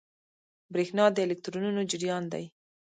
[0.73, 2.45] برېښنا د الکترونونو جریان دی.